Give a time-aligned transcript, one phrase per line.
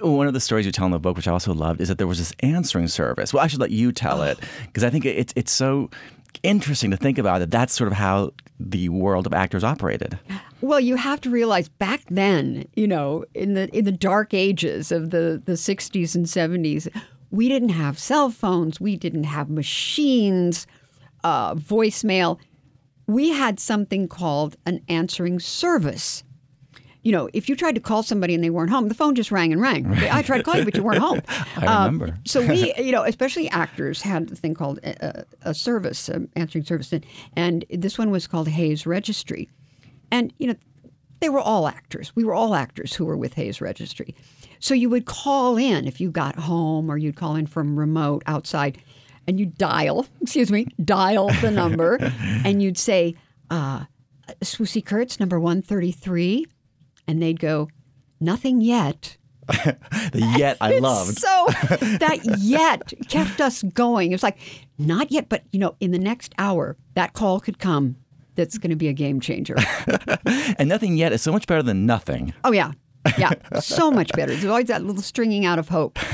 [0.00, 1.98] One of the stories you tell in the book, which I also loved, is that
[1.98, 3.34] there was this answering service.
[3.34, 5.90] Well, I should let you tell it because I think it's it's so
[6.44, 7.50] interesting to think about that.
[7.50, 10.16] That's sort of how the world of actors operated.
[10.60, 14.92] Well, you have to realize back then, you know, in the in the dark ages
[14.92, 16.88] of the the 60s and 70s,
[17.30, 20.66] we didn't have cell phones, we didn't have machines,
[21.24, 22.38] uh, voicemail.
[23.08, 26.22] We had something called an answering service.
[27.02, 29.30] You know, if you tried to call somebody and they weren't home, the phone just
[29.30, 29.86] rang and rang.
[29.94, 31.22] I tried to call you, but you weren't home.
[31.56, 32.18] I Um, remember.
[32.26, 36.64] so we, you know, especially actors had a thing called a, a service, um, answering
[36.64, 39.48] service, and, and this one was called Hayes Registry,
[40.10, 40.54] and you know,
[41.20, 42.12] they were all actors.
[42.16, 44.14] We were all actors who were with Hayes Registry.
[44.60, 48.22] So you would call in if you got home, or you'd call in from remote
[48.26, 48.78] outside,
[49.26, 51.96] and you dial, excuse me, dial the number,
[52.44, 53.14] and you'd say,
[53.50, 53.84] uh,
[54.42, 56.44] "Swoosie Kurtz, number one thirty three,
[57.08, 57.68] and they'd go,
[58.20, 59.16] "Nothing yet."
[60.12, 61.18] The yet I loved.
[61.18, 61.46] So
[61.98, 64.12] that yet kept us going.
[64.12, 64.38] It was like,
[64.78, 67.96] not yet, but you know, in the next hour, that call could come.
[68.36, 69.56] That's going to be a game changer.
[70.58, 72.34] And nothing yet is so much better than nothing.
[72.44, 72.72] Oh yeah,
[73.16, 74.32] yeah, so much better.
[74.32, 75.98] There's always that little stringing out of hope.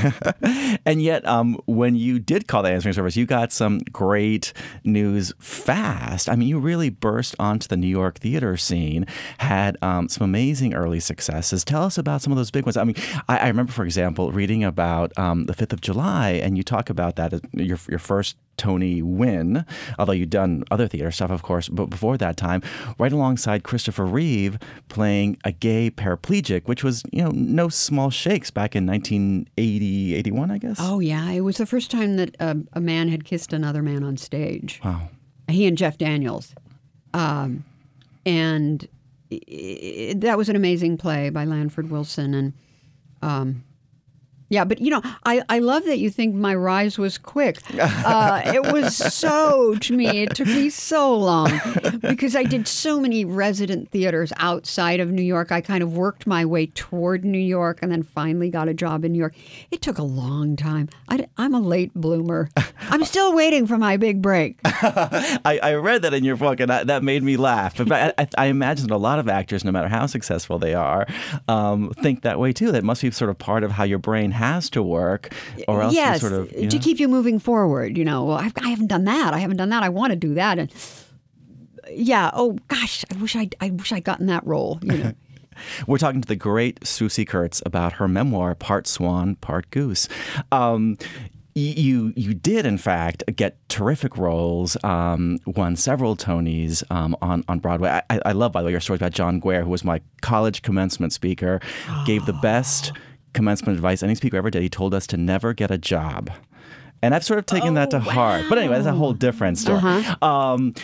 [0.87, 5.33] And yet, um, when you did call the answering service, you got some great news
[5.39, 6.29] fast.
[6.29, 9.07] I mean, you really burst onto the New York theater scene,
[9.39, 11.65] had um, some amazing early successes.
[11.65, 12.77] Tell us about some of those big ones.
[12.77, 12.97] I mean,
[13.29, 16.91] I, I remember, for example, reading about um, the 5th of July, and you talk
[16.91, 19.65] about that as your, your first Tony win,
[19.99, 22.63] although you'd done other theater stuff, of course, but before that time,
[22.99, 28.51] right alongside Christopher Reeve playing a gay paraplegic, which was, you know, no small shakes
[28.51, 30.77] back in 1980, 81, I guess.
[30.81, 34.05] Oh yeah, it was the first time that uh, a man had kissed another man
[34.05, 34.81] on stage.
[34.85, 35.09] Wow.
[35.49, 36.55] He and Jeff Daniels,
[37.13, 37.65] um,
[38.25, 38.89] and
[39.31, 39.41] i
[40.11, 42.35] i that was an amazing play by Lanford Wilson.
[42.35, 42.53] And
[43.21, 43.65] um,
[44.49, 47.59] yeah, but you know, I, I love that you think my rise was quick.
[48.05, 50.07] Uh, it was so to me.
[50.07, 51.51] It took me so long
[52.01, 55.53] because I did so many resident theaters outside of New York.
[55.53, 59.05] I kind of worked my way toward New York and then finally got a job
[59.05, 59.35] in New York.
[59.71, 60.89] It took a long time.
[61.09, 62.51] I, am a late bloomer.
[62.91, 64.59] I'm still waiting for my big break.
[64.65, 67.77] I, I read that in your book, and I, that made me laugh.
[67.77, 70.75] But I, I, I imagine that a lot of actors, no matter how successful they
[70.75, 71.07] are,
[71.49, 72.73] um, think that way too.
[72.73, 75.33] That must be sort of part of how your brain has to work,
[75.67, 76.83] or else yes, sort of you to know?
[76.83, 77.97] keep you moving forward.
[77.97, 79.33] You know, well, I've, I haven't done that.
[79.35, 79.83] I haven't done that.
[79.83, 80.73] I want to do that, and
[81.91, 82.31] yeah.
[82.35, 84.79] Oh gosh, I wish I I wish I'd gotten that role.
[84.83, 85.13] You know.
[85.87, 90.09] We're talking to the great Swoosie Kurtz about her memoir, Part Swan, Part Goose.
[90.51, 90.99] Um,
[91.55, 97.61] you you did in fact get terrific roles, um, won several Tonys um, on on
[97.61, 98.01] Broadway.
[98.11, 100.63] I, I love, by the way, your story about John Guare, who was my college
[100.63, 101.61] commencement speaker,
[102.07, 102.93] gave the best
[103.35, 104.63] commencement advice any speaker ever did.
[104.63, 106.31] He told us to never get a job.
[107.03, 108.47] And I've sort of taken that to heart.
[108.49, 109.83] But anyway, that's a whole different story.
[110.23, 110.75] Um,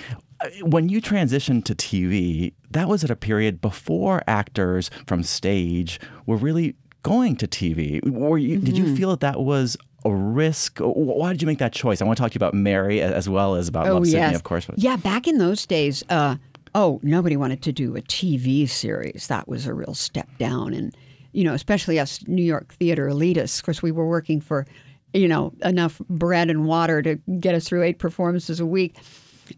[0.60, 6.36] when you transitioned to TV, that was at a period before actors from stage were
[6.36, 8.06] really going to TV.
[8.06, 10.78] Were you, Did you feel that that was a risk?
[10.80, 12.02] Why did you make that choice?
[12.02, 14.44] I want to talk to you about Mary as well as about Love Sydney, of
[14.44, 14.66] course.
[14.76, 16.36] Yeah, back in those days, uh,
[16.74, 19.26] oh, nobody wanted to do a TV series.
[19.28, 20.94] That was a real step down, and
[21.32, 23.58] you know, especially us New York theater elitists.
[23.58, 24.66] Of course, we were working for,
[25.12, 28.96] you know, enough bread and water to get us through eight performances a week.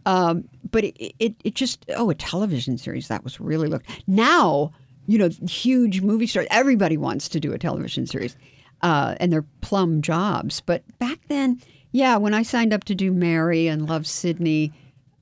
[0.06, 4.72] Um, but it, it, it just oh, a television series that was really looked now.
[5.06, 6.46] You know, huge movie stars.
[6.50, 8.36] Everybody wants to do a television series,
[8.82, 10.60] uh, and they're plum jobs.
[10.60, 11.60] But back then,
[11.90, 14.72] yeah, when I signed up to do Mary and Love Sydney,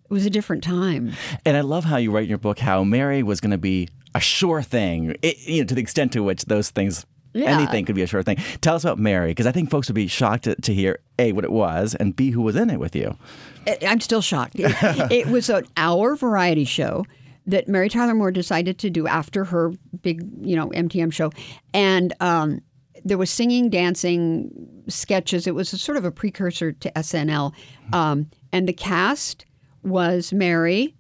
[0.05, 1.12] it was a different time.
[1.47, 3.88] And I love how you write in your book how Mary was going to be
[4.15, 7.47] a sure thing, it, you know, to the extent to which those things, Yeah.
[7.56, 8.38] anything could be a sure thing.
[8.60, 11.32] Tell us about Mary, because I think folks would be shocked to, to hear A,
[11.32, 13.16] what it was, and B, who was in it with you.
[13.87, 14.54] I'm still shocked.
[14.59, 14.75] It,
[15.12, 17.04] it was an hour variety show
[17.47, 19.72] that Mary Tyler Moore decided to do after her
[20.03, 21.31] big, you know, MTM show,
[21.72, 22.60] and um,
[23.04, 24.50] there was singing, dancing,
[24.88, 25.46] sketches.
[25.46, 27.52] It was a sort of a precursor to SNL,
[27.93, 29.46] um, and the cast
[29.82, 30.94] was Mary,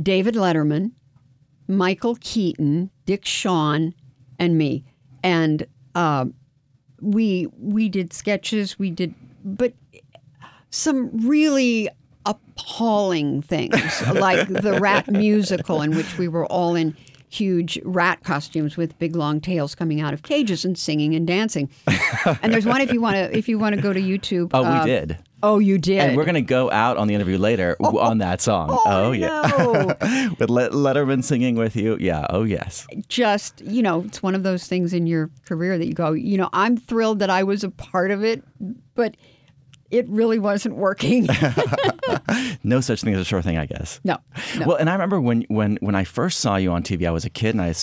[0.00, 0.92] David Letterman,
[1.68, 3.94] Michael Keaton, Dick Shawn,
[4.38, 4.84] and me,
[5.22, 6.26] and uh,
[7.00, 8.78] we we did sketches.
[8.78, 9.14] We did,
[9.44, 9.72] but
[10.70, 11.88] some really
[12.24, 16.96] appalling things, like the Rat musical, in which we were all in
[17.28, 21.68] huge rat costumes with big long tails coming out of cages and singing and dancing.
[22.42, 24.50] and there's one if you want to if you want to go to YouTube.
[24.54, 25.18] Oh, uh, we did.
[25.42, 26.00] Oh, you did.
[26.00, 28.68] And we're going to go out on the interview later oh, oh, on that song.
[28.70, 29.42] Oh, oh yeah.
[29.58, 29.86] No.
[30.38, 31.96] with Letterman singing with you.
[32.00, 32.26] Yeah.
[32.30, 32.86] Oh, yes.
[33.08, 36.38] Just, you know, it's one of those things in your career that you go, you
[36.38, 38.42] know, I'm thrilled that I was a part of it,
[38.94, 39.16] but
[39.90, 41.28] it really wasn't working.
[42.64, 44.00] no such thing as a sure thing, I guess.
[44.04, 44.18] No,
[44.58, 47.10] no, Well, and I remember when when when I first saw you on TV, I
[47.10, 47.68] was a kid and I